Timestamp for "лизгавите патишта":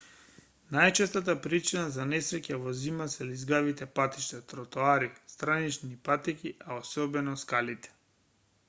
3.33-4.41